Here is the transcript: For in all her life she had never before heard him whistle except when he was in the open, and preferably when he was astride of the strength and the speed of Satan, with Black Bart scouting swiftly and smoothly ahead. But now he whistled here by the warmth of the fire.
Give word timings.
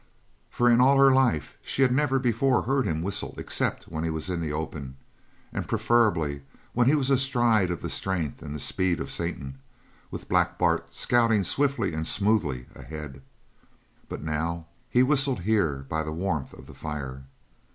For 0.49 0.67
in 0.67 0.81
all 0.81 0.97
her 0.97 1.11
life 1.11 1.59
she 1.61 1.83
had 1.83 1.91
never 1.91 2.17
before 2.17 2.63
heard 2.63 2.87
him 2.87 3.03
whistle 3.03 3.35
except 3.37 3.83
when 3.87 4.03
he 4.03 4.09
was 4.09 4.31
in 4.31 4.41
the 4.41 4.51
open, 4.51 4.97
and 5.53 5.67
preferably 5.67 6.41
when 6.73 6.87
he 6.87 6.95
was 6.95 7.11
astride 7.11 7.69
of 7.69 7.83
the 7.83 7.89
strength 7.91 8.41
and 8.41 8.55
the 8.55 8.59
speed 8.59 8.99
of 8.99 9.11
Satan, 9.11 9.59
with 10.09 10.27
Black 10.27 10.57
Bart 10.57 10.95
scouting 10.95 11.43
swiftly 11.43 11.93
and 11.93 12.07
smoothly 12.07 12.65
ahead. 12.73 13.21
But 14.09 14.23
now 14.23 14.65
he 14.89 15.03
whistled 15.03 15.41
here 15.41 15.85
by 15.87 16.01
the 16.01 16.11
warmth 16.11 16.51
of 16.53 16.65
the 16.65 16.73
fire. 16.73 17.25